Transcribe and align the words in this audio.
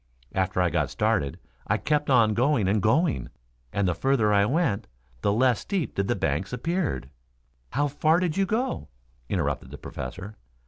After 0.33 0.63
I 0.63 0.71
got 0.71 0.89
started 0.89 1.37
I 1.67 1.77
kept 1.77 2.09
on 2.09 2.33
going 2.33 2.67
and 2.67 2.81
going, 2.81 3.29
and 3.71 3.87
the 3.87 3.93
further 3.93 4.33
I 4.33 4.45
went 4.47 4.87
the 5.21 5.31
less 5.31 5.59
steep 5.59 5.93
did 5.93 6.07
the 6.07 6.15
banks 6.15 6.51
appeared" 6.51 7.11
"How 7.73 7.87
far 7.87 8.19
did 8.19 8.35
you 8.35 8.47
go?" 8.47 8.87
interrupted 9.29 9.69
the 9.69 9.77
Professor. 9.77 10.37